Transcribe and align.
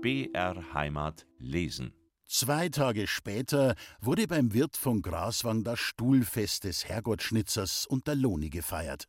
BR 0.00 0.74
Heimat 0.74 1.26
lesen. 1.38 1.92
Zwei 2.24 2.68
Tage 2.68 3.08
später 3.08 3.74
wurde 4.00 4.28
beim 4.28 4.54
Wirt 4.54 4.76
von 4.76 5.02
Graswang 5.02 5.64
das 5.64 5.80
Stuhlfest 5.80 6.62
des 6.62 6.84
Herrgottschnitzers 6.84 7.84
und 7.84 8.06
der 8.06 8.14
Loni 8.14 8.48
gefeiert. 8.48 9.08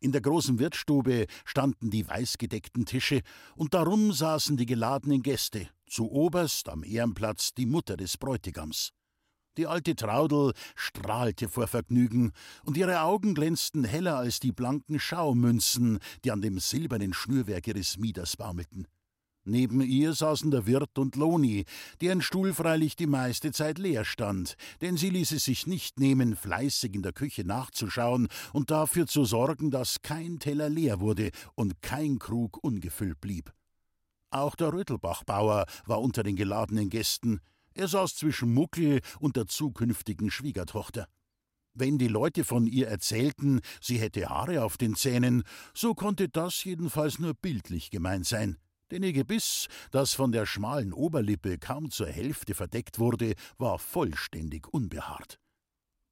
In 0.00 0.12
der 0.12 0.22
großen 0.22 0.58
Wirtsstube 0.58 1.26
standen 1.44 1.90
die 1.90 2.08
weißgedeckten 2.08 2.86
Tische 2.86 3.20
und 3.54 3.74
darum 3.74 4.12
saßen 4.12 4.56
die 4.56 4.64
geladenen 4.64 5.22
Gäste, 5.22 5.68
zu 5.86 6.10
oberst 6.10 6.70
am 6.70 6.84
Ehrenplatz 6.84 7.52
die 7.52 7.66
Mutter 7.66 7.98
des 7.98 8.16
Bräutigams. 8.16 8.92
Die 9.58 9.66
alte 9.66 9.94
Traudel 9.94 10.54
strahlte 10.74 11.50
vor 11.50 11.66
Vergnügen, 11.66 12.32
und 12.64 12.78
ihre 12.78 13.02
Augen 13.02 13.34
glänzten 13.34 13.84
heller 13.84 14.16
als 14.16 14.40
die 14.40 14.52
blanken 14.52 15.00
Schaumünzen, 15.00 15.98
die 16.24 16.30
an 16.30 16.40
dem 16.40 16.60
silbernen 16.60 17.12
Schnürwerk 17.12 17.66
ihres 17.66 17.98
Mieders 17.98 18.36
baumelten. 18.36 18.86
Neben 19.48 19.80
ihr 19.80 20.12
saßen 20.12 20.50
der 20.50 20.66
Wirt 20.66 20.98
und 20.98 21.16
Loni, 21.16 21.64
deren 22.02 22.20
Stuhl 22.20 22.52
freilich 22.52 22.96
die 22.96 23.06
meiste 23.06 23.50
Zeit 23.50 23.78
leer 23.78 24.04
stand, 24.04 24.56
denn 24.82 24.98
sie 24.98 25.08
ließ 25.08 25.32
es 25.32 25.46
sich 25.46 25.66
nicht 25.66 25.98
nehmen, 25.98 26.36
fleißig 26.36 26.94
in 26.94 27.00
der 27.00 27.14
Küche 27.14 27.44
nachzuschauen 27.44 28.28
und 28.52 28.70
dafür 28.70 29.06
zu 29.06 29.24
sorgen, 29.24 29.70
dass 29.70 30.02
kein 30.02 30.38
Teller 30.38 30.68
leer 30.68 31.00
wurde 31.00 31.30
und 31.54 31.80
kein 31.80 32.18
Krug 32.18 32.62
ungefüllt 32.62 33.22
blieb. 33.22 33.50
Auch 34.28 34.54
der 34.54 34.70
Rötelbachbauer 34.74 35.64
war 35.86 36.02
unter 36.02 36.22
den 36.22 36.36
geladenen 36.36 36.90
Gästen. 36.90 37.40
Er 37.72 37.88
saß 37.88 38.16
zwischen 38.16 38.52
Muckel 38.52 39.00
und 39.18 39.36
der 39.36 39.46
zukünftigen 39.46 40.30
Schwiegertochter. 40.30 41.08
Wenn 41.72 41.96
die 41.96 42.08
Leute 42.08 42.44
von 42.44 42.66
ihr 42.66 42.88
erzählten, 42.88 43.60
sie 43.80 43.98
hätte 43.98 44.28
Haare 44.28 44.62
auf 44.62 44.76
den 44.76 44.94
Zähnen, 44.94 45.42
so 45.72 45.94
konnte 45.94 46.28
das 46.28 46.62
jedenfalls 46.64 47.18
nur 47.18 47.32
bildlich 47.32 47.90
gemeint 47.90 48.26
sein 48.26 48.58
denn 48.90 49.02
ihr 49.02 49.12
Gebiss, 49.12 49.68
das 49.90 50.14
von 50.14 50.32
der 50.32 50.46
schmalen 50.46 50.92
Oberlippe 50.92 51.58
kaum 51.58 51.90
zur 51.90 52.08
Hälfte 52.08 52.54
verdeckt 52.54 52.98
wurde, 52.98 53.34
war 53.58 53.78
vollständig 53.78 54.68
unbehaart. 54.72 55.38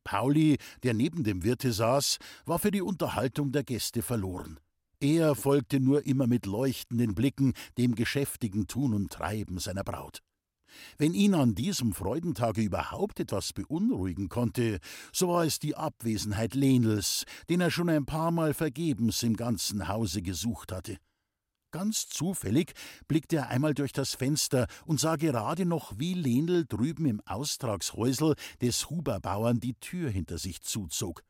Pauli, 0.04 0.58
der 0.84 0.94
neben 0.94 1.24
dem 1.24 1.42
Wirte 1.42 1.72
saß, 1.72 2.18
war 2.44 2.58
für 2.58 2.70
die 2.70 2.82
Unterhaltung 2.82 3.50
der 3.50 3.64
Gäste 3.64 4.02
verloren. 4.02 4.60
Er 5.00 5.34
folgte 5.34 5.80
nur 5.80 6.06
immer 6.06 6.26
mit 6.26 6.46
leuchtenden 6.46 7.14
Blicken 7.14 7.52
dem 7.76 7.94
geschäftigen 7.94 8.66
Tun 8.66 8.94
und 8.94 9.12
Treiben 9.12 9.58
seiner 9.58 9.84
Braut. 9.84 10.22
Wenn 10.98 11.14
ihn 11.14 11.34
an 11.34 11.54
diesem 11.54 11.92
Freudentage 11.92 12.62
überhaupt 12.62 13.20
etwas 13.20 13.52
beunruhigen 13.52 14.28
konnte, 14.28 14.78
so 15.12 15.28
war 15.28 15.44
es 15.44 15.58
die 15.58 15.74
Abwesenheit 15.74 16.54
Lenels, 16.54 17.24
den 17.48 17.60
er 17.60 17.70
schon 17.70 17.88
ein 17.88 18.06
paar 18.06 18.30
Mal 18.30 18.54
vergebens 18.54 19.22
im 19.22 19.36
ganzen 19.36 19.88
Hause 19.88 20.22
gesucht 20.22 20.72
hatte. 20.72 20.96
Ganz 21.76 22.08
zufällig 22.08 22.72
blickte 23.06 23.36
er 23.36 23.48
einmal 23.50 23.74
durch 23.74 23.92
das 23.92 24.14
Fenster 24.14 24.66
und 24.86 24.98
sah 24.98 25.16
gerade 25.16 25.66
noch, 25.66 25.98
wie 25.98 26.14
Lenel 26.14 26.64
drüben 26.64 27.04
im 27.04 27.20
Austragshäusel 27.26 28.34
des 28.62 28.88
Huberbauern 28.88 29.60
die 29.60 29.74
Tür 29.74 30.08
hinter 30.08 30.38
sich 30.38 30.62
zuzog. 30.62 31.22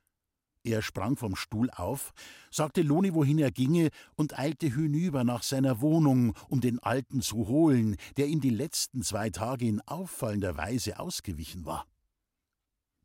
Er 0.63 0.83
sprang 0.83 1.17
vom 1.17 1.35
Stuhl 1.35 1.69
auf, 1.71 2.13
sagte 2.53 2.83
Loni, 2.83 3.13
wohin 3.13 3.41
er 3.41 3.51
ginge, 3.51 3.89
und 4.15 4.39
eilte 4.39 4.69
hinüber 4.69 5.25
nach 5.25 5.43
seiner 5.43 5.81
Wohnung, 5.81 6.33
um 6.49 6.61
den 6.61 6.79
Alten 6.79 7.23
zu 7.23 7.49
holen, 7.49 7.97
der 8.17 8.29
ihm 8.29 8.41
die 8.41 8.51
letzten 8.51 9.03
zwei 9.03 9.31
Tage 9.31 9.67
in 9.67 9.81
auffallender 9.81 10.57
Weise 10.57 11.01
ausgewichen 11.01 11.67
war. 11.67 11.89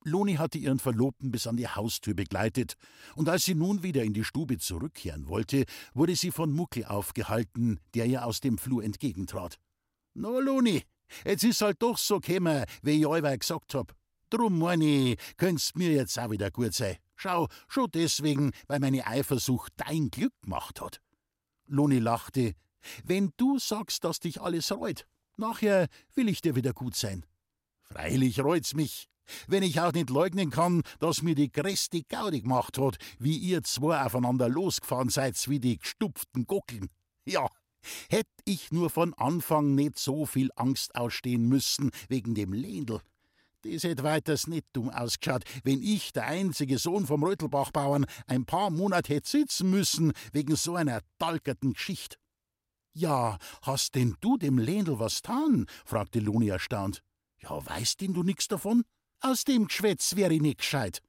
Loni 0.03 0.35
hatte 0.35 0.57
ihren 0.57 0.79
Verlobten 0.79 1.31
bis 1.31 1.45
an 1.45 1.57
die 1.57 1.67
Haustür 1.67 2.13
begleitet, 2.13 2.75
und 3.15 3.29
als 3.29 3.45
sie 3.45 3.55
nun 3.55 3.83
wieder 3.83 4.03
in 4.03 4.13
die 4.13 4.23
Stube 4.23 4.57
zurückkehren 4.57 5.27
wollte, 5.27 5.65
wurde 5.93 6.15
sie 6.15 6.31
von 6.31 6.51
Muckel 6.51 6.85
aufgehalten, 6.85 7.79
der 7.93 8.05
ihr 8.07 8.25
aus 8.25 8.39
dem 8.41 8.57
Flur 8.57 8.83
entgegentrat. 8.83 9.59
No, 10.13 10.39
Loni, 10.39 10.83
jetzt 11.23 11.43
ist 11.43 11.61
halt 11.61 11.81
doch 11.81 11.97
so 11.97 12.19
kämer, 12.19 12.65
wie 12.81 12.99
ich 12.99 13.07
allweil 13.07 13.37
gesagt 13.37 13.75
hab. 13.75 13.95
Drum, 14.31 14.59
meine 14.59 15.17
könnt's 15.37 15.75
mir 15.75 15.91
jetzt 15.91 16.17
auch 16.17 16.31
wieder 16.31 16.51
gut 16.51 16.73
sein. 16.73 16.97
Schau, 17.15 17.47
schon 17.67 17.91
deswegen, 17.93 18.51
weil 18.67 18.79
meine 18.79 19.05
Eifersucht 19.05 19.73
dein 19.75 20.09
Glück 20.09 20.33
gemacht 20.41 20.81
hat. 20.81 21.01
Loni 21.67 21.99
lachte. 21.99 22.53
Wenn 23.03 23.31
du 23.37 23.59
sagst, 23.59 24.03
dass 24.03 24.19
dich 24.19 24.41
alles 24.41 24.71
reut, 24.71 25.05
nachher 25.37 25.87
will 26.15 26.29
ich 26.29 26.41
dir 26.41 26.55
wieder 26.55 26.73
gut 26.73 26.95
sein. 26.95 27.25
Freilich 27.83 28.39
reut's 28.39 28.73
mich, 28.73 29.10
wenn 29.47 29.63
ich 29.63 29.79
auch 29.79 29.93
nicht 29.93 30.09
leugnen 30.09 30.49
kann, 30.49 30.83
dass 30.99 31.21
mir 31.21 31.35
die 31.35 31.51
größte 31.51 32.03
Gaudi 32.03 32.41
gemacht 32.41 32.77
hat, 32.77 32.97
wie 33.19 33.37
ihr 33.37 33.63
zwei 33.63 34.01
aufeinander 34.03 34.49
losgefahren 34.49 35.09
seid 35.09 35.31
wie 35.47 35.59
die 35.59 35.77
gestupften 35.77 36.45
Gockeln. 36.45 36.89
Ja, 37.25 37.47
hätt 38.09 38.27
ich 38.45 38.71
nur 38.71 38.89
von 38.89 39.13
Anfang 39.13 39.75
nicht 39.75 39.97
so 39.97 40.25
viel 40.25 40.49
Angst 40.55 40.95
ausstehen 40.95 41.47
müssen 41.47 41.91
wegen 42.09 42.35
dem 42.35 42.53
Lendl. 42.53 43.01
Das 43.63 43.83
hätt 43.83 44.01
weiters 44.01 44.47
nicht 44.47 44.65
dumm 44.73 44.89
ausgeschaut, 44.89 45.43
wenn 45.63 45.83
ich, 45.83 46.13
der 46.13 46.25
einzige 46.25 46.79
Sohn 46.79 47.05
vom 47.05 47.23
Rötelbachbauern, 47.23 48.05
ein 48.25 48.45
paar 48.45 48.71
Monate 48.71 49.13
hätt 49.13 49.27
sitzen 49.27 49.69
müssen 49.69 50.13
wegen 50.31 50.55
so 50.55 50.75
einer 50.75 51.01
talkerten 51.19 51.73
Geschichte. 51.73 52.17
Ja, 52.93 53.37
hast 53.61 53.95
denn 53.95 54.15
du 54.19 54.37
dem 54.37 54.57
Lendl 54.57 54.99
was 54.99 55.21
tan? 55.21 55.67
fragte 55.85 56.19
Luni 56.19 56.49
erstaunt. 56.49 57.03
Ja, 57.39 57.65
weißt 57.65 58.01
denn 58.01 58.13
du 58.13 58.23
nix 58.23 58.47
davon? 58.47 58.83
Aus 59.23 59.43
dem 59.43 59.67
Geschwätz 59.67 60.15
wär 60.15 60.31
ich 60.31 60.41
nicht 60.41 60.57
gescheit. 60.57 61.03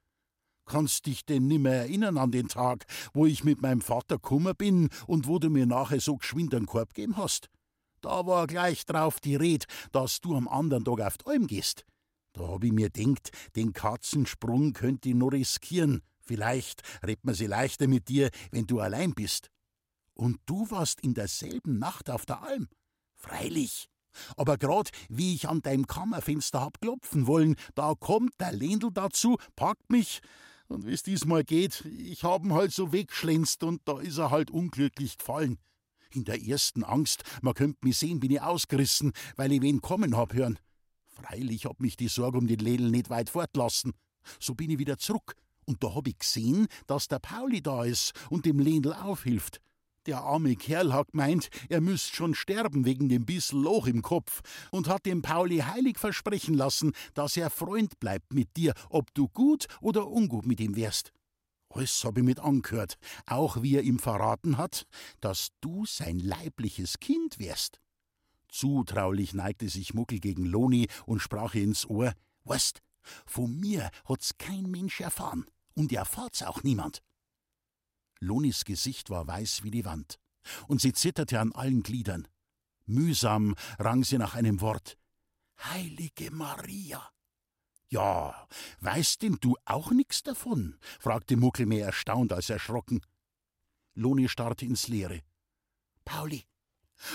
Kannst 0.67 1.06
dich 1.06 1.25
denn 1.25 1.47
nimmer 1.47 1.71
erinnern 1.71 2.19
an 2.19 2.31
den 2.31 2.47
Tag, 2.47 2.84
wo 3.15 3.25
ich 3.25 3.43
mit 3.43 3.62
meinem 3.62 3.81
Vater 3.81 4.19
kummer 4.19 4.53
bin 4.53 4.91
und 5.06 5.27
wo 5.27 5.39
du 5.39 5.49
mir 5.49 5.65
nachher 5.65 5.99
so 5.99 6.19
geschwind 6.19 6.55
einen 6.55 6.67
Korb 6.67 6.93
gegeben 6.93 7.17
hast? 7.17 7.49
Da 8.03 8.27
war 8.27 8.47
gleich 8.47 8.84
drauf 8.84 9.19
die 9.19 9.37
Red, 9.37 9.65
dass 9.93 10.21
du 10.21 10.37
am 10.37 10.47
anderen 10.47 10.84
Tag 10.84 11.00
auf 11.00 11.17
die 11.17 11.27
Alm 11.27 11.47
gehst. 11.47 11.87
Da 12.34 12.49
hab 12.49 12.65
ich 12.65 12.73
mir 12.73 12.91
denkt, 12.91 13.31
den 13.56 13.73
Katzensprung 13.73 14.75
könnt 14.75 15.06
ich 15.06 15.15
nur 15.15 15.33
riskieren. 15.33 16.03
Vielleicht 16.21 16.83
redt 17.03 17.25
man 17.25 17.34
sie 17.34 17.47
leichter 17.47 17.89
mit 17.89 18.09
dir, 18.09 18.31
wenn 18.50 18.67
du 18.67 18.81
allein 18.81 19.15
bist. 19.15 19.49
Und 20.15 20.39
du 20.44 20.71
warst 20.71 21.00
in 21.00 21.15
derselben 21.15 21.79
Nacht 21.79 22.11
auf 22.11 22.27
der 22.27 22.43
Alm. 22.43 22.69
Freilich, 23.15 23.89
aber 24.37 24.59
grad 24.59 24.91
wie 25.09 25.34
ich 25.34 25.49
an 25.49 25.62
deinem 25.62 25.87
Kammerfenster 25.87 26.61
hab 26.61 26.81
klopfen 26.81 27.27
wollen, 27.27 27.56
da 27.75 27.95
kommt 27.99 28.33
der 28.41 28.53
Lendl 28.53 28.91
dazu, 28.93 29.37
packt 29.56 29.91
mich, 29.91 30.21
und 30.69 30.87
wie's 30.87 31.03
diesmal 31.03 31.45
geht, 31.45 31.84
ich 31.84 32.23
hab'n 32.23 32.55
halt 32.55 32.73
so 32.73 32.93
wegschlänzt 32.93 33.62
und 33.62 33.83
da 33.84 34.00
is 34.00 34.19
er 34.19 34.31
halt 34.31 34.50
unglücklich 34.50 35.19
gefallen. 35.19 35.59
In 36.11 36.25
der 36.25 36.43
ersten 36.43 36.84
Angst, 36.84 37.25
man 37.43 37.55
könnt 37.55 37.84
mich 37.84 37.99
sehen, 37.99 38.21
bin 38.21 38.31
ich 38.31 38.41
ausgerissen, 38.41 39.12
weil 39.37 39.53
ich 39.53 39.62
wen 39.62 39.81
kommen 39.81 40.17
hab 40.17 40.34
hören. 40.34 40.59
Freilich 41.06 41.67
hab 41.67 41.81
mich 41.81 41.97
die 41.97 42.09
Sorge 42.09 42.39
um 42.39 42.47
den 42.47 42.59
Lendl 42.59 42.91
nicht 42.91 43.11
weit 43.11 43.31
fortlassen. 43.31 43.93
So 44.41 44.55
bin 44.55 44.71
ich 44.71 44.79
wieder 44.79 44.99
zurück, 44.99 45.34
und 45.65 45.83
da 45.83 45.94
hab 45.94 46.06
ich 46.06 46.19
gesehen, 46.19 46.69
dass 46.87 47.09
der 47.09 47.19
Pauli 47.19 47.62
da 47.62 47.84
is 47.84 48.12
und 48.31 48.47
dem 48.47 48.59
Lendl 48.59 48.93
aufhilft. 48.93 49.61
Der 50.06 50.20
arme 50.22 50.56
Kerl 50.56 50.92
hat 50.92 51.12
gemeint, 51.12 51.48
er 51.68 51.80
müsst 51.80 52.16
schon 52.16 52.34
sterben 52.34 52.84
wegen 52.84 53.08
dem 53.08 53.24
bissel 53.24 53.60
Loch 53.60 53.86
im 53.86 54.02
Kopf 54.02 54.40
und 54.72 54.88
hat 54.88 55.06
dem 55.06 55.22
Pauli 55.22 55.58
heilig 55.58 55.96
versprechen 55.98 56.54
lassen, 56.54 56.92
dass 57.14 57.36
er 57.36 57.50
Freund 57.50 58.00
bleibt 58.00 58.32
mit 58.32 58.56
dir, 58.56 58.74
ob 58.90 59.14
du 59.14 59.28
gut 59.28 59.66
oder 59.80 60.08
ungut 60.08 60.44
mit 60.44 60.58
ihm 60.58 60.74
wärst. 60.74 61.12
Alles 61.68 62.04
hab 62.04 62.18
ich 62.18 62.24
mit 62.24 62.40
angehört, 62.40 62.98
auch 63.26 63.62
wie 63.62 63.76
er 63.76 63.82
ihm 63.82 64.00
verraten 64.00 64.58
hat, 64.58 64.86
dass 65.20 65.50
du 65.60 65.86
sein 65.86 66.19
leibliches 66.19 66.98
Kind 66.98 67.38
wärst. 67.38 67.80
Zutraulich 68.48 69.34
neigte 69.34 69.69
sich 69.69 69.94
Muckel 69.94 70.19
gegen 70.19 70.44
Loni 70.44 70.88
und 71.06 71.20
sprach 71.20 71.54
ihr 71.54 71.62
ins 71.62 71.88
Ohr: 71.88 72.12
Weißt, 72.44 72.82
von 73.24 73.56
mir 73.56 73.90
hat's 74.04 74.36
kein 74.36 74.64
Mensch 74.64 75.00
erfahren 75.00 75.46
und 75.74 75.92
erfahrt's 75.92 76.42
auch 76.42 76.62
niemand. 76.64 77.02
Lonis 78.22 78.64
Gesicht 78.64 79.11
war 79.11 79.26
weiß 79.26 79.64
wie 79.64 79.73
die 79.73 79.85
Wand, 79.85 80.20
und 80.69 80.81
sie 80.81 80.93
zitterte 80.93 81.41
an 81.41 81.52
allen 81.52 81.82
Gliedern. 81.82 82.29
Mühsam 82.87 83.56
rang 83.81 84.05
sie 84.05 84.17
nach 84.17 84.35
einem 84.35 84.61
Wort. 84.61 84.96
Heilige 85.58 86.31
Maria! 86.31 87.11
Ja, 87.88 88.49
weißt 88.81 89.23
denn 89.23 89.38
du 89.41 89.56
auch 89.64 89.91
nix 89.91 90.23
davon? 90.23 90.79
fragte 91.00 91.37
Muckel 91.37 91.67
mehr 91.67 91.85
erstaunt 91.85 92.32
als 92.32 92.49
erschrocken. 92.49 93.02
Loni 93.94 94.29
starrte 94.29 94.67
ins 94.67 94.87
Leere. 94.87 95.20
Pauli! 96.05 96.44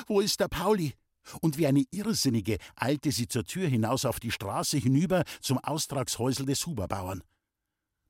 Wo 0.08 0.20
ist 0.20 0.42
der 0.42 0.50
Pauli? 0.50 0.94
Und 1.42 1.58
wie 1.58 1.68
eine 1.68 1.86
Irrsinnige 1.92 2.58
eilte 2.76 3.14
sie 3.14 3.30
zur 3.30 3.46
Tür 3.46 3.68
hinaus 3.70 4.04
auf 4.04 4.20
die 4.20 4.32
Straße 4.32 4.78
hinüber 4.78 5.24
zum 5.40 5.58
Austragshäusel 5.58 6.46
des 6.46 6.66
Huberbauern. 6.66 7.24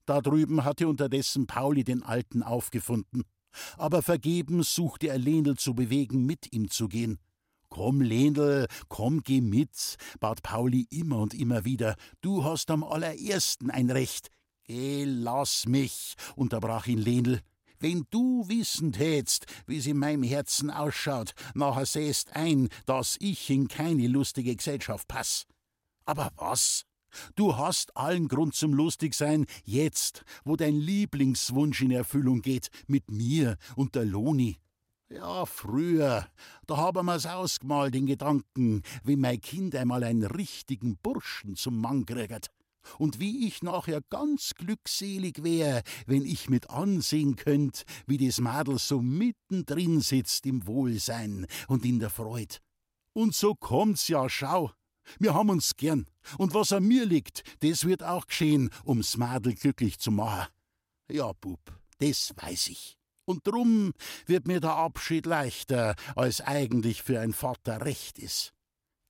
Da 0.07 0.21
drüben 0.21 0.63
hatte 0.63 0.87
unterdessen 0.87 1.47
Pauli 1.47 1.83
den 1.83 2.01
Alten 2.01 2.41
aufgefunden. 2.41 3.23
Aber 3.77 4.01
vergebens 4.01 4.73
suchte 4.73 5.09
er 5.09 5.17
Lenel 5.17 5.57
zu 5.57 5.75
bewegen, 5.75 6.25
mit 6.25 6.53
ihm 6.53 6.71
zu 6.71 6.87
gehen. 6.87 7.19
Komm, 7.67 7.99
Lenel, 7.99 8.67
komm, 8.87 9.21
geh 9.21 9.41
mit, 9.41 9.97
bat 10.21 10.41
Pauli 10.43 10.87
immer 10.89 11.19
und 11.19 11.33
immer 11.33 11.65
wieder. 11.65 11.95
Du 12.21 12.45
hast 12.45 12.71
am 12.71 12.85
allerersten 12.85 13.69
ein 13.69 13.91
Recht. 13.91 14.29
Geh, 14.63 15.03
lass 15.03 15.65
mich, 15.67 16.15
unterbrach 16.37 16.87
ihn 16.87 16.99
Lenel. 16.99 17.41
Wenn 17.77 18.05
du 18.09 18.47
wissen 18.47 18.93
tätst, 18.93 19.45
wie's 19.65 19.87
in 19.87 19.97
meinem 19.97 20.23
Herzen 20.23 20.71
ausschaut, 20.71 21.33
nachher 21.53 21.85
sähst 21.85 22.33
ein, 22.33 22.69
dass 22.85 23.17
ich 23.19 23.49
in 23.49 23.67
keine 23.67 24.07
lustige 24.07 24.55
Gesellschaft 24.55 25.09
pass. 25.09 25.45
Aber 26.05 26.31
was? 26.37 26.85
Du 27.35 27.57
hast 27.57 27.95
allen 27.95 28.27
Grund 28.27 28.55
zum 28.55 28.73
Lustigsein, 28.73 29.45
jetzt, 29.63 30.23
wo 30.43 30.55
dein 30.55 30.75
Lieblingswunsch 30.75 31.81
in 31.81 31.91
Erfüllung 31.91 32.41
geht, 32.41 32.69
mit 32.87 33.11
mir 33.11 33.57
und 33.75 33.95
der 33.95 34.05
Loni. 34.05 34.57
Ja, 35.09 35.45
früher, 35.45 36.27
da 36.65 36.77
haben 36.77 37.05
wir's 37.05 37.25
ausgemalt 37.25 37.95
in 37.95 38.07
Gedanken, 38.07 38.81
wie 39.05 39.15
mein 39.15 39.39
Kind 39.39 39.73
einmal 39.73 40.03
einen 40.03 40.25
richtigen 40.25 40.97
Burschen 40.97 41.55
zum 41.55 41.79
Mann 41.79 42.05
kriegt. 42.05 42.47
Und 42.97 43.19
wie 43.19 43.47
ich 43.47 43.63
nachher 43.63 44.01
ganz 44.09 44.53
glückselig 44.55 45.43
wär, 45.43 45.83
wenn 46.05 46.25
ich 46.25 46.49
mit 46.49 46.69
ansehen 46.69 47.35
könnt, 47.35 47.83
wie 48.05 48.17
das 48.17 48.39
Madel 48.39 48.79
so 48.79 49.01
mittendrin 49.01 50.01
sitzt 50.01 50.45
im 50.45 50.67
Wohlsein 50.67 51.47
und 51.67 51.85
in 51.85 51.99
der 51.99 52.09
Freud. 52.09 52.57
Und 53.13 53.33
so 53.33 53.55
kommt's 53.55 54.07
ja, 54.09 54.29
schau. 54.29 54.71
Wir 55.19 55.33
haben 55.33 55.49
uns 55.49 55.75
gern. 55.75 56.05
Und 56.37 56.53
was 56.53 56.71
an 56.71 56.83
mir 56.83 57.05
liegt, 57.05 57.43
das 57.61 57.85
wird 57.85 58.03
auch 58.03 58.27
geschehen, 58.27 58.69
ums 58.85 59.17
Madel 59.17 59.55
glücklich 59.55 59.99
zu 59.99 60.11
machen. 60.11 60.47
Ja, 61.09 61.31
Bub, 61.33 61.59
das 61.99 62.33
weiß 62.35 62.67
ich. 62.67 62.97
Und 63.25 63.45
drum 63.45 63.93
wird 64.25 64.47
mir 64.47 64.59
der 64.61 64.75
Abschied 64.75 65.25
leichter, 65.25 65.95
als 66.15 66.41
eigentlich 66.41 67.03
für 67.03 67.19
ein 67.19 67.33
Vater 67.33 67.81
recht 67.81 68.19
ist. 68.19 68.53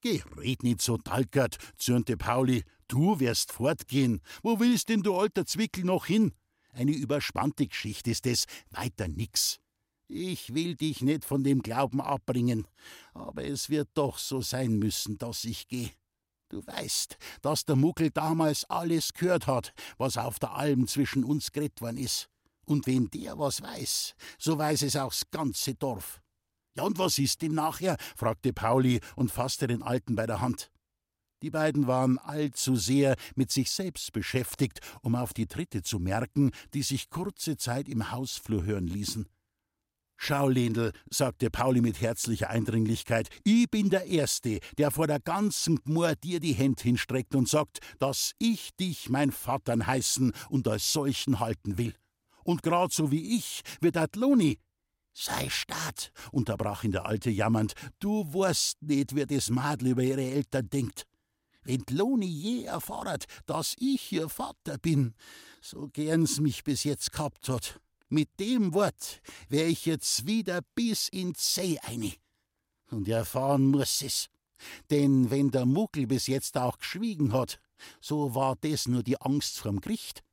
Geh, 0.01 0.23
red 0.37 0.63
nicht 0.63 0.81
so 0.81 0.97
dalkert, 0.97 1.57
zürnte 1.77 2.17
Pauli. 2.17 2.63
Du 2.87 3.19
wirst 3.19 3.51
fortgehen. 3.51 4.21
Wo 4.41 4.59
willst 4.59 4.89
denn 4.89 5.03
du 5.03 5.15
alter 5.15 5.45
Zwickel 5.45 5.83
noch 5.83 6.05
hin? 6.05 6.33
Eine 6.71 6.91
überspannte 6.91 7.67
Geschichte 7.67 8.11
ist 8.11 8.25
es, 8.27 8.45
weiter 8.69 9.07
nix. 9.07 9.59
Ich 10.09 10.53
will 10.53 10.75
dich 10.75 11.01
nicht 11.01 11.25
von 11.25 11.43
dem 11.43 11.61
Glauben 11.61 11.99
abbringen, 11.99 12.65
aber 13.13 13.43
es 13.43 13.69
wird 13.69 13.89
doch 13.93 14.17
so 14.17 14.39
sein 14.41 14.79
müssen, 14.79 15.17
dass 15.17 15.43
ich 15.43 15.67
geh. 15.67 15.89
Du 16.49 16.65
weißt, 16.65 17.17
dass 17.41 17.65
der 17.65 17.75
Muckel 17.75 18.09
damals 18.11 18.63
alles 18.65 19.13
gehört 19.13 19.47
hat, 19.47 19.73
was 19.97 20.15
auf 20.17 20.39
der 20.39 20.53
Alm 20.53 20.87
zwischen 20.87 21.25
uns 21.25 21.51
geredet 21.51 21.81
worden 21.81 21.97
ist. 21.97 22.29
Und 22.63 22.87
wenn 22.87 23.09
der 23.09 23.37
was 23.37 23.61
weiß, 23.61 24.15
so 24.39 24.57
weiß 24.57 24.83
es 24.83 24.95
auch 24.95 25.11
das 25.11 25.29
ganze 25.29 25.75
Dorf. 25.75 26.21
Ja, 26.77 26.83
und 26.83 26.97
was 26.97 27.17
ist 27.17 27.41
denn 27.41 27.53
nachher? 27.53 27.97
fragte 28.15 28.53
Pauli 28.53 29.01
und 29.17 29.29
fasste 29.29 29.67
den 29.67 29.83
Alten 29.83 30.15
bei 30.15 30.25
der 30.25 30.39
Hand. 30.39 30.71
Die 31.41 31.49
beiden 31.49 31.85
waren 31.85 32.17
allzu 32.17 32.77
sehr 32.77 33.15
mit 33.35 33.51
sich 33.51 33.69
selbst 33.71 34.13
beschäftigt, 34.13 34.79
um 35.01 35.15
auf 35.15 35.33
die 35.33 35.47
Tritte 35.47 35.81
zu 35.81 35.99
merken, 35.99 36.51
die 36.73 36.81
sich 36.81 37.09
kurze 37.09 37.57
Zeit 37.57 37.89
im 37.89 38.11
Hausflur 38.11 38.63
hören 38.63 38.87
ließen. 38.87 39.27
Schau, 40.17 40.49
Lendl, 40.49 40.91
sagte 41.09 41.49
Pauli 41.49 41.81
mit 41.81 42.01
herzlicher 42.01 42.49
Eindringlichkeit, 42.49 43.29
ich 43.43 43.69
bin 43.69 43.89
der 43.89 44.05
Erste, 44.05 44.59
der 44.77 44.91
vor 44.91 45.07
der 45.07 45.19
ganzen 45.19 45.77
Gmor 45.77 46.15
dir 46.15 46.39
die 46.39 46.53
Hände 46.53 46.81
hinstreckt 46.83 47.35
und 47.35 47.47
sagt, 47.47 47.79
dass 47.99 48.33
ich 48.39 48.75
dich 48.75 49.09
mein 49.09 49.31
Vatern 49.31 49.85
heißen 49.85 50.33
und 50.49 50.67
als 50.67 50.91
solchen 50.91 51.39
halten 51.39 51.77
will 51.77 51.93
und 52.47 52.63
grad 52.63 52.93
so 52.93 53.11
wie 53.11 53.37
ich 53.37 53.61
wird 53.81 53.97
dat 53.97 54.15
Loni. 54.15 54.57
Sei 55.13 55.49
statt, 55.49 56.11
unterbrach 56.31 56.83
ihn 56.83 56.91
der 56.91 57.05
Alte 57.05 57.29
jammernd, 57.29 57.73
du 57.99 58.23
weißt 58.33 58.81
nicht, 58.81 59.15
wie 59.15 59.25
das 59.25 59.49
Madel 59.49 59.89
über 59.89 60.03
ihre 60.03 60.23
Eltern 60.23 60.69
denkt. 60.69 61.05
Wenn 61.63 61.83
Loni 61.89 62.27
je 62.27 62.63
erfordert, 62.63 63.25
dass 63.45 63.75
ich 63.79 64.11
ihr 64.11 64.29
Vater 64.29 64.77
bin, 64.77 65.13
so 65.59 65.89
gern's 65.91 66.39
mich 66.39 66.63
bis 66.63 66.83
jetzt 66.83 67.11
gehabt 67.11 67.49
hat, 67.49 67.81
mit 68.09 68.29
dem 68.39 68.73
Wort 68.73 69.21
wär 69.49 69.67
ich 69.67 69.85
jetzt 69.85 70.25
wieder 70.25 70.61
bis 70.75 71.07
in 71.09 71.33
See 71.35 71.79
eine. 71.79 72.13
Und 72.89 73.07
erfahren 73.07 73.67
muss 73.67 74.01
es. 74.01 74.29
Denn 74.89 75.29
wenn 75.29 75.51
der 75.51 75.65
Muckel 75.65 76.07
bis 76.07 76.27
jetzt 76.27 76.57
auch 76.57 76.77
geschwiegen 76.77 77.33
hat, 77.33 77.59
so 78.01 78.33
war 78.33 78.55
das 78.61 78.87
nur 78.87 79.03
die 79.03 79.21
Angst 79.21 79.59
vorm 79.59 79.81
Gericht. 79.81 80.23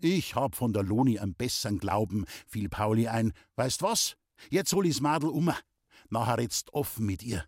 Ich 0.00 0.34
hab 0.34 0.56
von 0.56 0.72
der 0.72 0.82
Loni 0.82 1.18
am 1.18 1.34
bessern 1.34 1.78
Glauben, 1.78 2.24
fiel 2.46 2.68
Pauli 2.68 3.06
ein. 3.08 3.32
Weißt 3.54 3.82
was? 3.82 4.16
Jetzt 4.50 4.72
hol 4.72 4.86
ich's 4.86 5.00
Madel 5.00 5.28
um. 5.28 5.52
Nachher 6.10 6.38
redst 6.38 6.74
offen 6.74 7.06
mit 7.06 7.22
ihr. 7.22 7.44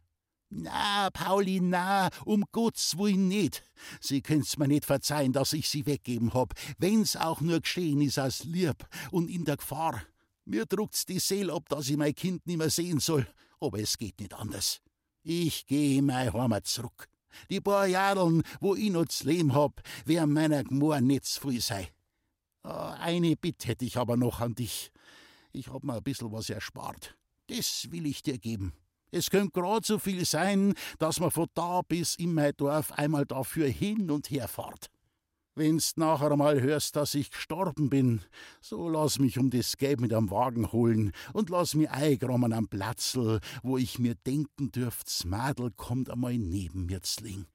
Na, 0.56 1.10
Pauli, 1.10 1.60
na, 1.60 2.10
um 2.24 2.44
Gottes 2.52 2.96
Willen 2.96 3.26
nicht. 3.26 3.64
Sie 4.00 4.22
könnt's 4.22 4.56
mir 4.56 4.68
nicht 4.68 4.84
verzeihen, 4.84 5.32
dass 5.32 5.52
ich 5.52 5.68
sie 5.68 5.84
weggeben 5.84 6.32
hab, 6.32 6.54
wenn's 6.78 7.16
auch 7.16 7.40
nur 7.40 7.60
geschehen 7.60 8.00
ist 8.00 8.20
als 8.20 8.44
lieb 8.44 8.86
und 9.10 9.28
in 9.28 9.44
der 9.44 9.56
Gefahr. 9.56 10.02
Mir 10.44 10.64
druckt's 10.64 11.06
die 11.06 11.18
Seele 11.18 11.52
ab, 11.52 11.68
dass 11.68 11.88
ich 11.88 11.96
mein 11.96 12.14
Kind 12.14 12.46
nimmer 12.46 12.70
sehen 12.70 13.00
soll, 13.00 13.26
aber 13.58 13.80
es 13.80 13.98
geht 13.98 14.20
nicht 14.20 14.32
anders. 14.32 14.80
Ich 15.24 15.66
geh 15.66 15.98
in 15.98 16.06
mein 16.06 16.32
Heimat 16.32 16.68
zurück. 16.68 17.08
Die 17.50 17.60
paar 17.60 17.88
Jahren, 17.88 18.44
wo 18.60 18.76
ich 18.76 18.90
noch 18.90 19.06
zu 19.06 19.26
leben 19.26 19.54
hab, 19.54 19.82
werden 20.04 20.32
meiner 20.32 20.62
Gmor 20.62 21.00
nicht 21.00 21.24
zu 21.24 21.48
viel 21.48 21.60
sein. 21.60 21.88
Ah, 22.62 22.92
eine 23.00 23.34
Bitte 23.34 23.66
hätte 23.66 23.84
ich 23.84 23.96
aber 23.96 24.16
noch 24.16 24.38
an 24.38 24.54
dich. 24.54 24.92
Ich 25.50 25.66
hab 25.66 25.82
mir 25.82 25.94
ein 25.94 26.02
bisschen 26.04 26.30
was 26.30 26.48
erspart. 26.48 27.16
Das 27.48 27.88
will 27.90 28.06
ich 28.06 28.22
dir 28.22 28.38
geben. 28.38 28.72
Es 29.14 29.30
könnte 29.30 29.52
grad 29.60 29.86
so 29.86 30.00
viel 30.00 30.24
sein, 30.24 30.74
dass 30.98 31.20
man 31.20 31.30
von 31.30 31.46
da 31.54 31.82
bis 31.82 32.16
in 32.16 32.34
mein 32.34 32.52
Dorf 32.56 32.90
einmal 32.90 33.24
dafür 33.24 33.68
hin 33.68 34.10
und 34.10 34.28
her 34.28 34.48
fahrt. 34.48 34.90
Wenn's 35.54 35.96
nachher 35.96 36.32
einmal 36.32 36.60
hörst, 36.60 36.96
dass 36.96 37.14
ich 37.14 37.30
gestorben 37.30 37.90
bin, 37.90 38.22
so 38.60 38.88
lass 38.88 39.20
mich 39.20 39.38
um 39.38 39.50
das 39.50 39.76
Geld 39.76 40.00
mit 40.00 40.12
am 40.12 40.32
Wagen 40.32 40.72
holen 40.72 41.12
und 41.32 41.48
lass 41.48 41.74
mich 41.74 41.90
eingramen 41.90 42.52
am 42.52 42.66
Platzl, 42.66 43.38
wo 43.62 43.78
ich 43.78 44.00
mir 44.00 44.16
denken 44.16 44.72
dürft's 44.72 45.24
Madel 45.24 45.70
kommt 45.70 46.10
einmal 46.10 46.36
neben 46.36 46.86
mir 46.86 47.00
zling. 47.02 47.46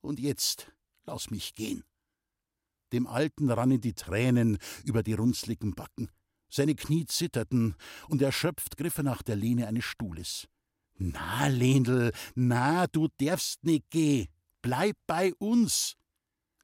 Und 0.00 0.18
jetzt 0.18 0.72
lass 1.04 1.30
mich 1.30 1.54
gehen. 1.54 1.84
Dem 2.92 3.06
Alten 3.06 3.48
rannen 3.48 3.80
die 3.80 3.94
Tränen 3.94 4.58
über 4.82 5.04
die 5.04 5.14
runzligen 5.14 5.76
Backen. 5.76 6.10
Seine 6.48 6.74
Knie 6.74 7.06
zitterten, 7.06 7.76
und 8.08 8.22
erschöpft 8.22 8.76
griff 8.76 8.98
er 8.98 9.04
nach 9.04 9.22
der 9.22 9.36
Lehne 9.36 9.68
eines 9.68 9.84
Stuhles. 9.84 10.48
Na, 10.98 11.48
Lendl, 11.48 12.12
na, 12.34 12.86
du 12.86 13.08
darfst 13.18 13.64
nicht 13.64 13.90
geh. 13.90 14.28
Bleib 14.62 14.96
bei 15.06 15.34
uns. 15.34 15.96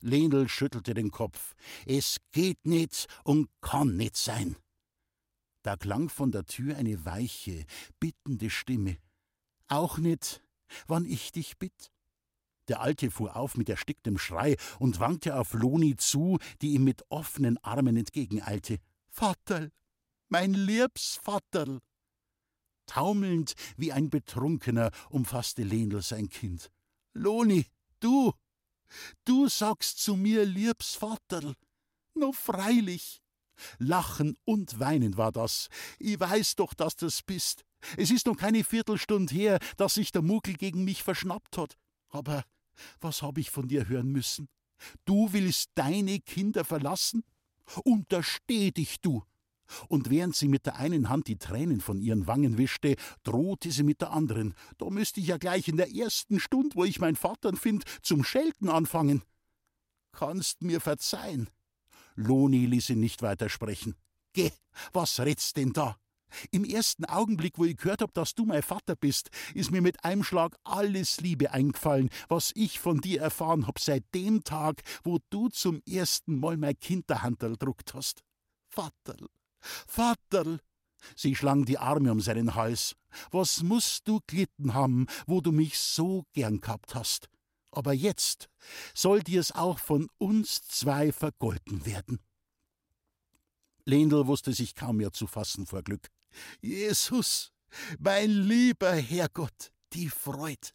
Lendl 0.00 0.49
schüttelte 0.49 0.94
den 0.94 1.11
Kopf. 1.11 1.55
Es 1.87 2.17
geht 2.32 2.64
nicht 2.67 3.06
und 3.25 3.49
kann 3.61 3.96
nicht 3.96 4.17
sein. 4.17 4.56
Da 5.62 5.76
klang 5.76 6.08
von 6.08 6.32
der 6.32 6.44
Tür 6.44 6.76
eine 6.76 7.05
weiche, 7.05 7.65
bittende 8.01 8.51
Stimme. 8.51 8.96
Auch 9.69 9.98
nicht, 9.98 10.43
wann 10.86 11.05
ich 11.05 11.31
dich 11.31 11.58
bitt. 11.58 11.93
Der 12.69 12.81
Alte 12.81 13.10
fuhr 13.10 13.36
auf 13.36 13.56
mit 13.56 13.69
ersticktem 13.69 14.19
Schrei 14.19 14.56
und 14.79 14.98
wankte 14.98 15.36
auf 15.36 15.53
Loni 15.53 15.96
zu, 15.96 16.39
die 16.62 16.72
ihm 16.74 16.84
mit 16.84 17.05
offenen 17.10 17.58
Armen 17.58 17.96
entgegeneilte. 17.96 18.79
Vaterl, 19.08 19.70
mein 20.29 20.55
liebs 20.55 21.20
Vaterl! 21.22 21.81
Taumelnd 22.93 23.55
wie 23.79 23.91
ein 23.91 24.11
Betrunkener 24.11 24.91
umfasste 25.08 25.63
Lenel 25.63 26.03
sein 26.03 26.29
Kind. 26.29 26.70
Loni, 27.15 27.65
du, 28.01 28.34
du 29.25 29.49
sagst 29.49 29.99
zu 29.99 30.15
mir 30.15 30.44
liebs 30.44 30.96
Vaterl. 30.96 31.55
No 32.15 32.32
freilich. 32.32 33.22
Lachen 33.79 34.37
und 34.44 34.79
Weinen 34.79 35.17
war 35.17 35.32
das. 35.32 35.69
Ich 35.99 36.20
weiß 36.20 36.56
doch, 36.56 36.75
dass 36.75 36.94
das 36.94 37.22
bist. 37.22 37.65
Es 37.96 38.11
ist 38.11 38.27
noch 38.27 38.37
keine 38.37 38.63
Viertelstunde 38.63 39.34
her, 39.34 39.58
dass 39.79 39.94
sich 39.94 40.13
der 40.13 40.22
Muckel 40.22 40.55
gegen 40.55 40.84
mich 40.84 41.03
verschnappt 41.03 41.56
hat. 41.56 41.79
Aber 42.11 42.44
was 43.01 43.22
hab 43.22 43.39
ich 43.39 43.51
von 43.51 43.69
dir 43.69 43.89
hören 43.89 44.13
müssen? 44.13 44.51
Du 45.06 45.32
willst 45.32 45.70
deine 45.77 46.20
Kinder 46.20 46.67
verlassen? 46.67 47.25
Untersteh 47.84 48.70
dich, 48.70 49.01
du! 49.01 49.22
Und 49.88 50.10
während 50.10 50.34
sie 50.36 50.48
mit 50.48 50.67
der 50.67 50.76
einen 50.76 51.08
Hand 51.08 51.26
die 51.29 51.38
Tränen 51.38 51.81
von 51.81 52.00
ihren 52.00 52.26
Wangen 52.26 52.58
wischte, 52.58 52.96
drohte 53.22 53.70
sie 53.70 53.82
mit 53.82 54.00
der 54.00 54.12
anderen. 54.12 54.55
Da 54.79 54.91
müsste 54.91 55.20
ich 55.20 55.29
ja 55.29 55.36
gleich 55.36 55.69
in 55.69 55.76
der 55.76 55.94
ersten 55.94 56.41
Stund, 56.41 56.76
wo 56.76 56.84
ich 56.84 57.00
mein 57.00 57.17
Vater 57.17 57.55
find, 57.56 57.84
zum 58.02 58.24
Schelten 58.24 58.69
anfangen. 58.69 59.22
Kannst 60.12 60.62
mir 60.62 60.81
verzeihen. 60.81 61.48
Loni 62.14 62.67
ließ 62.67 62.91
ihn 62.91 63.00
nicht 63.00 63.22
weiter 63.22 63.48
sprechen. 63.48 63.94
Geh, 64.34 64.50
was 64.93 65.20
redst 65.20 65.56
denn 65.56 65.72
da? 65.72 65.96
Im 66.50 66.64
ersten 66.64 67.05
Augenblick, 67.05 67.58
wo 67.58 67.64
ich 67.64 67.76
gehört 67.76 68.02
hab, 68.02 68.14
dass 68.14 68.34
du 68.34 68.44
mein 68.44 68.62
Vater 68.62 68.96
bist, 68.96 69.31
ist 69.55 69.70
mir 69.70 69.82
mit 69.82 70.05
einem 70.05 70.24
Schlag 70.24 70.56
alles 70.64 71.20
Liebe 71.20 71.50
eingefallen, 71.50 72.10
was 72.29 72.52
ich 72.55 72.81
von 72.81 73.00
dir 73.00 73.20
erfahren 73.20 73.67
hab 73.67 73.79
seit 73.79 74.05
dem 74.14 74.43
Tag, 74.44 74.82
wo 75.05 75.19
du 75.31 75.48
zum 75.48 75.82
ersten 75.86 76.38
Mal 76.38 76.56
mein 76.56 76.79
Kinderhandel 76.79 77.56
druckt 77.56 77.94
hast. 77.94 78.22
Vaterl, 78.70 79.29
Vaterl! 79.86 80.60
Sie 81.16 81.34
schlang 81.34 81.64
die 81.64 81.78
Arme 81.78 82.12
um 82.12 82.20
seinen 82.20 82.54
Hals. 82.54 82.94
Was 83.31 83.62
musst 83.62 84.06
du 84.08 84.20
glitten 84.26 84.74
haben, 84.74 85.06
wo 85.26 85.40
du 85.40 85.52
mich 85.52 85.78
so 85.78 86.24
gern 86.32 86.60
gehabt 86.60 86.94
hast? 86.94 87.28
Aber 87.70 87.92
jetzt 87.92 88.48
soll 88.94 89.22
dir's 89.22 89.52
auch 89.52 89.78
von 89.78 90.08
uns 90.19 90.62
zwei 90.62 91.10
vergolten 91.12 91.84
werden. 91.86 92.20
Lendl 93.84 94.26
wusste 94.26 94.52
sich 94.52 94.74
kaum 94.74 94.98
mehr 94.98 95.12
zu 95.12 95.26
fassen 95.26 95.66
vor 95.66 95.82
Glück. 95.82 96.08
Jesus, 96.60 97.52
mein 97.98 98.31
lieber 98.31 98.92
Herrgott, 98.92 99.72
die 99.92 100.08
Freud. 100.08 100.70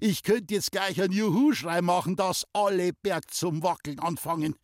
Ich 0.00 0.22
könnte 0.22 0.54
jetzt 0.54 0.72
gleich 0.72 1.00
einen 1.00 1.12
Juhu-Schrei 1.12 1.82
machen, 1.82 2.16
dass 2.16 2.46
alle 2.52 2.92
Berg 2.92 3.32
zum 3.32 3.62
Wackeln 3.62 3.98
anfangen. 3.98 4.56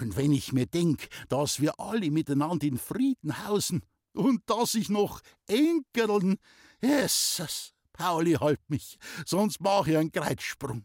Und 0.00 0.16
wenn 0.16 0.32
ich 0.32 0.52
mir 0.52 0.66
denk, 0.66 1.08
dass 1.28 1.60
wir 1.60 1.78
alle 1.78 2.10
miteinander 2.10 2.66
in 2.66 2.78
Frieden 2.78 3.46
hausen 3.46 3.82
und 4.14 4.42
dass 4.46 4.74
ich 4.74 4.88
noch 4.88 5.20
Enkeln, 5.46 6.38
Jesus, 6.80 7.74
Pauli, 7.92 8.34
halt 8.34 8.60
mich, 8.68 8.98
sonst 9.26 9.60
mach 9.60 9.86
ich 9.86 9.96
einen 9.96 10.12
Kreuzsprung. 10.12 10.84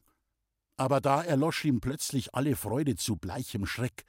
Aber 0.78 1.02
da 1.02 1.22
erlosch 1.24 1.66
ihm 1.66 1.82
plötzlich 1.82 2.34
alle 2.34 2.56
Freude 2.56 2.96
zu 2.96 3.16
bleichem 3.16 3.66
Schreck. 3.66 4.06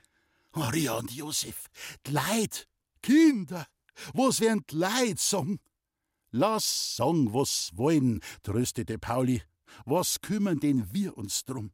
Maria 0.52 0.94
und 0.94 1.10
Josef, 1.12 1.66
Leid, 2.08 2.68
Kinder, 3.02 3.66
was 4.12 4.40
werden 4.40 4.64
Leid 4.70 5.18
sagen? 5.18 5.60
Lass 6.30 6.96
sagen, 6.96 7.32
was 7.32 7.70
wollen, 7.74 8.20
tröstete 8.42 8.98
Pauli. 8.98 9.42
Was 9.84 10.20
kümmern 10.20 10.58
denn 10.60 10.92
wir 10.92 11.16
uns 11.16 11.44
drum? 11.44 11.72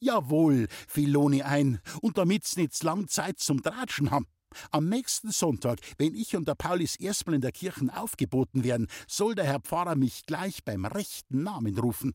Jawohl, 0.00 0.68
fiel 0.88 1.10
Loni 1.10 1.42
ein, 1.42 1.80
und 2.02 2.18
damit's 2.18 2.56
nicht 2.56 2.82
lang 2.82 3.08
Zeit 3.08 3.38
zum 3.38 3.62
Tratschen 3.62 4.10
haben. 4.10 4.26
Am 4.70 4.88
nächsten 4.88 5.30
Sonntag, 5.30 5.80
wenn 5.98 6.14
ich 6.14 6.36
und 6.36 6.46
der 6.46 6.54
Paulis 6.54 6.96
erstmal 6.96 7.34
in 7.34 7.40
der 7.40 7.52
Kirche 7.52 7.86
aufgeboten 7.94 8.64
werden, 8.64 8.88
soll 9.08 9.34
der 9.34 9.44
Herr 9.44 9.60
Pfarrer 9.60 9.96
mich 9.96 10.26
gleich 10.26 10.64
beim 10.64 10.84
rechten 10.84 11.42
Namen 11.42 11.78
rufen. 11.78 12.14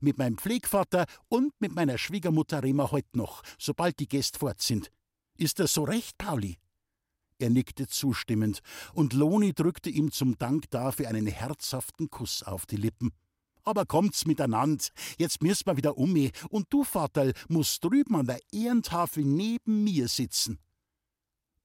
Mit 0.00 0.18
meinem 0.18 0.38
Pflegvater 0.38 1.06
und 1.28 1.52
mit 1.60 1.74
meiner 1.74 1.98
Schwiegermutter 1.98 2.62
reden 2.62 2.78
wir 2.78 2.90
heut 2.90 3.16
noch, 3.16 3.42
sobald 3.58 3.98
die 3.98 4.08
Gäste 4.08 4.38
fort 4.38 4.62
sind. 4.62 4.90
Ist 5.36 5.58
das 5.58 5.74
so 5.74 5.84
recht, 5.84 6.16
Pauli? 6.16 6.58
Er 7.38 7.50
nickte 7.50 7.88
zustimmend, 7.88 8.60
und 8.92 9.12
Loni 9.12 9.52
drückte 9.52 9.90
ihm 9.90 10.12
zum 10.12 10.38
Dank 10.38 10.70
dafür 10.70 11.08
einen 11.08 11.26
herzhaften 11.26 12.08
Kuss 12.08 12.42
auf 12.42 12.64
die 12.64 12.76
Lippen. 12.76 13.12
Aber 13.64 13.86
kommt's 13.86 14.26
miteinander, 14.26 14.84
jetzt 15.18 15.42
müssen 15.42 15.66
wir 15.66 15.76
wieder 15.76 15.96
um, 15.96 16.14
und 16.50 16.66
du, 16.70 16.84
Vaterl, 16.84 17.32
musst 17.48 17.82
drüben 17.82 18.16
an 18.16 18.26
der 18.26 18.40
Ehrentafel 18.52 19.24
neben 19.24 19.84
mir 19.84 20.08
sitzen. 20.08 20.58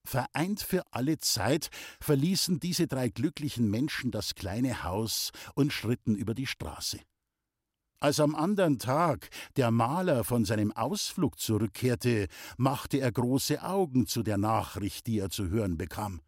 Vereint 0.05 0.61
für 0.61 0.83
alle 0.91 1.17
Zeit 1.19 1.69
verließen 1.99 2.59
diese 2.59 2.87
drei 2.87 3.09
glücklichen 3.09 3.69
Menschen 3.69 4.11
das 4.11 4.33
kleine 4.33 4.83
Haus 4.83 5.31
und 5.55 5.73
schritten 5.73 6.15
über 6.15 6.33
die 6.33 6.47
Straße. 6.47 6.99
Als 8.01 8.21
am 8.21 8.33
anderen 8.33 8.79
Tag 8.79 9.29
der 9.57 9.71
Maler 9.71 10.23
von 10.23 10.45
seinem 10.45 10.71
Ausflug 10.71 11.37
zurückkehrte, 11.37 12.27
machte 12.57 12.99
er 12.99 13.11
große 13.11 13.61
Augen 13.61 14.07
zu 14.07 14.23
der 14.23 14.37
Nachricht, 14.37 15.05
die 15.05 15.19
er 15.19 15.29
zu 15.29 15.49
hören 15.49 15.77
bekam. 15.77 16.21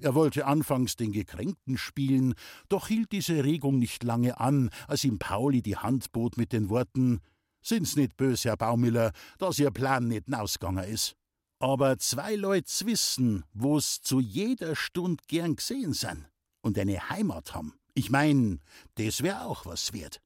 Er 0.00 0.14
wollte 0.14 0.46
anfangs 0.46 0.96
den 0.96 1.12
Gekränkten 1.12 1.78
spielen, 1.78 2.34
doch 2.68 2.88
hielt 2.88 3.12
diese 3.12 3.44
Regung 3.44 3.78
nicht 3.78 4.02
lange 4.04 4.40
an, 4.40 4.70
als 4.88 5.04
ihm 5.04 5.18
Pauli 5.18 5.62
die 5.62 5.76
Hand 5.76 6.12
bot 6.12 6.36
mit 6.36 6.52
den 6.52 6.68
Worten 6.68 7.20
Sind's 7.62 7.96
nicht 7.96 8.16
böse, 8.16 8.50
Herr 8.50 8.56
Baumiller, 8.56 9.10
dass 9.38 9.58
Ihr 9.58 9.72
Plan 9.72 10.06
nicht 10.06 10.32
ausgegangen 10.32 10.84
is. 10.84 11.16
Aber 11.58 11.98
zwei 11.98 12.36
Leut's 12.36 12.86
wissen, 12.86 13.42
wo's 13.54 14.00
zu 14.00 14.20
jeder 14.20 14.76
Stund 14.76 15.26
gern 15.26 15.56
gesehen 15.56 15.92
sein 15.92 16.28
und 16.62 16.78
eine 16.78 17.10
Heimat 17.10 17.56
haben. 17.56 17.74
Ich 17.94 18.08
mein, 18.08 18.60
das 18.94 19.24
wär 19.24 19.46
auch 19.46 19.66
was 19.66 19.92
wert 19.92 20.20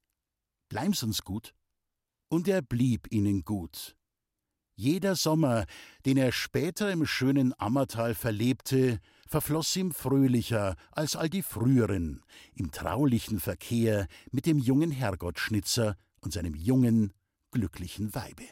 bleiben's 0.71 1.03
uns 1.03 1.23
gut. 1.23 1.53
Und 2.31 2.49
er 2.49 2.63
blieb 2.63 3.13
ihnen 3.13 3.45
gut. 3.45 3.97
Jeder 4.77 5.15
Sommer, 5.15 5.67
den 6.07 6.17
er 6.17 6.33
später 6.33 6.91
im 6.91 7.05
schönen 7.05 7.53
Ammertal 7.59 8.15
verlebte, 8.15 9.01
verfloss 9.31 9.75
ihm 9.77 9.93
fröhlicher 9.93 10.75
als 10.91 11.15
all 11.15 11.31
die 11.31 11.43
früheren, 11.43 12.23
im 12.55 12.73
traulichen 12.73 13.39
Verkehr 13.39 14.09
mit 14.33 14.45
dem 14.45 14.59
jungen 14.59 14.91
Herrgottschnitzer 14.91 15.97
und 16.21 16.33
seinem 16.33 16.57
jungen, 16.57 17.13
glücklichen 17.53 18.13
Weibe. 18.15 18.45